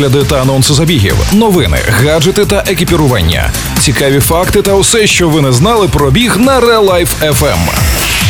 [0.00, 3.50] огляди та анонси забігів, новини, гаджети та екіпірування,
[3.80, 7.58] цікаві факти та усе, що ви не знали про біг на Real Life FM.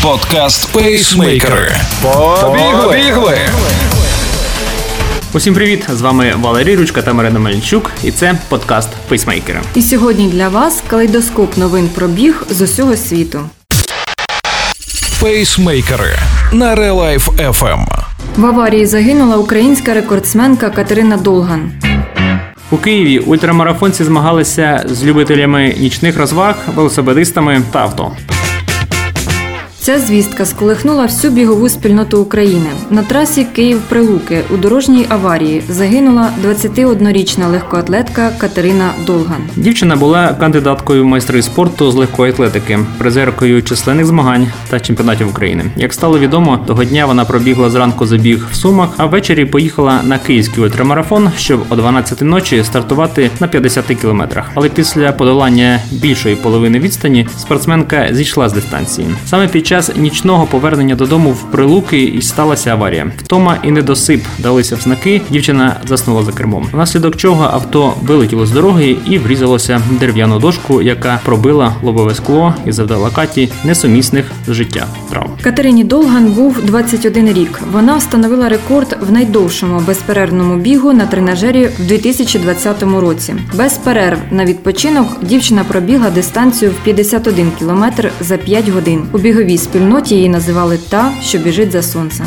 [0.03, 1.73] Подкаст Пейсмейкери.
[2.03, 2.83] Побігли!
[2.85, 3.39] Побігли!
[5.33, 5.85] Усім привіт!
[5.93, 9.61] З вами Валерій Ручка та Марина Мельничук, і це подкаст Пейсмейкери.
[9.75, 13.41] І сьогодні для вас калейдоскоп новин про біг з усього світу.
[15.21, 16.19] Пейсмейкери
[16.53, 18.10] на Real Life FM.
[18.37, 21.73] В аварії загинула українська рекордсменка Катерина Долган.
[22.71, 28.13] У Києві ультрамарафонці змагалися з любителями нічних розваг, велосипедистами та авто.
[29.83, 32.67] Ця звістка сколихнула всю бігову спільноту України.
[32.91, 39.43] На трасі Київ-Прилуки у дорожній аварії загинула 21-річна легкоатлетка Катерина Долган.
[39.57, 45.65] Дівчина була кандидаткою в майстри спорту з легкої атлетики, призеркою численних змагань та чемпіонатів України.
[45.77, 50.19] Як стало відомо, того дня вона пробігла зранку забіг в Сумах, а ввечері поїхала на
[50.19, 54.51] київський ультрамарафон, щоб о 12 ночі стартувати на 50 кілометрах.
[54.55, 59.07] Але після подолання більшої половини відстані спортсменка зійшла з дистанції.
[59.27, 63.13] Саме під час нічного повернення додому в прилуки і сталася аварія.
[63.19, 65.21] Втома і недосип далися в знаки.
[65.31, 66.67] Дівчина заснула за кермом.
[66.73, 72.55] Внаслідок чого авто вилетіло з дороги і врізалося в дерев'яну дошку, яка пробила лобове скло
[72.67, 75.31] і завдала каті несумісних з життя травм.
[75.43, 77.61] Катерині Долган був 21 рік.
[77.73, 83.35] Вона встановила рекорд в найдовшому безперервному бігу на тренажері в 2020 році.
[83.55, 89.03] Без перерв на відпочинок дівчина пробігла дистанцію в 51 кілометр за 5 годин.
[89.13, 92.27] У біговій спільноті її називали та, що біжить за сонцем.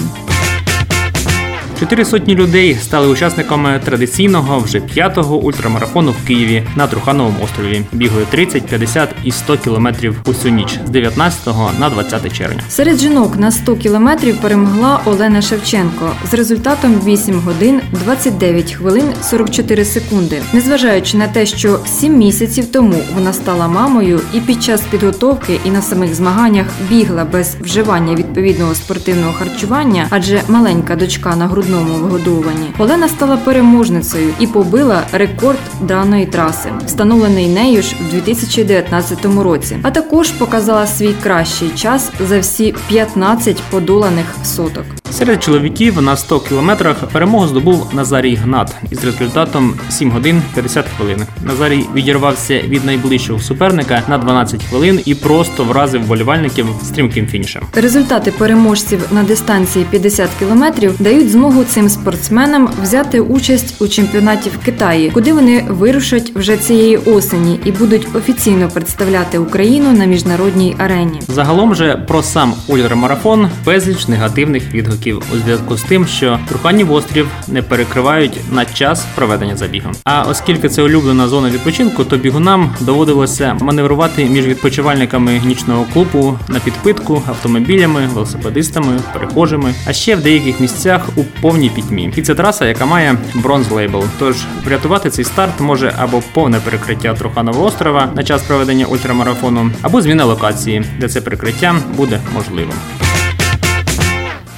[1.84, 7.82] Чотири сотні людей стали учасниками традиційного вже п'ятого ультрамарафону в Києві на Трухановому острові.
[7.92, 11.48] Бігли 30, 50 і 100 кілометрів усю ніч з 19
[11.80, 12.60] на 20 червня.
[12.70, 19.86] Серед жінок на 100 кілометрів перемогла Олена Шевченко з результатом 8 годин 29 хвилин 44
[19.86, 20.42] секунди.
[20.54, 25.72] Незважаючи на те, що 7 місяців тому вона стала мамою і під час підготовки і
[25.72, 32.74] на самих змаганнях бігла без вживання відповідного спортивного харчування, адже маленька дочка на грудному вигодовуванні,
[32.78, 39.78] Олена стала переможницею і побила рекорд даної траси, встановлений нею ж в 2019 році.
[39.82, 44.84] А також показала свій кращий час за всі 15 подоланих соток.
[45.14, 51.18] Серед чоловіків на 100 кілометрах перемогу здобув Назарій Гнат із результатом 7 годин 50 хвилин.
[51.44, 57.64] Назарій відірвався від найближчого суперника на 12 хвилин і просто вразив вболівальників стрімким фінішем.
[57.74, 64.66] Результати переможців на дистанції 50 кілометрів дають змогу цим спортсменам взяти участь у чемпіонаті в
[64.66, 71.22] Китаї, куди вони вирушать вже цієї осені і будуть офіційно представляти Україну на міжнародній арені.
[71.28, 77.28] Загалом же про сам ультрамарафон безліч негативних відгуків у зв'язку з тим, що Труханів острів
[77.48, 79.90] не перекривають на час проведення забігу.
[80.04, 86.60] А оскільки це улюблена зона відпочинку, то бігунам доводилося маневрувати між відпочивальниками нічного клубу на
[86.60, 92.14] підпитку, автомобілями, велосипедистами, перехожими, а ще в деяких місцях у повній пітьмі.
[92.16, 94.04] І це траса, яка має бронз лейбл.
[94.20, 100.02] Тож врятувати цей старт може або повне перекриття Труханового острова на час проведення ультрамарафону, або
[100.02, 102.74] зміна локації, де це перекриття буде можливим.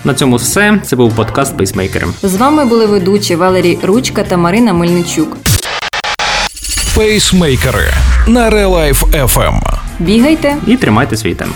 [0.03, 0.79] На цьому все.
[0.83, 2.07] Це був подкаст Пейсмейкери.
[2.23, 5.37] З вами були ведучі Валерій Ручка та Марина Мельничук.
[6.95, 7.87] Пейсмейкери
[8.27, 9.59] на Real Life FM.
[9.99, 10.57] Бігайте!
[10.67, 11.55] І тримайте свій темп.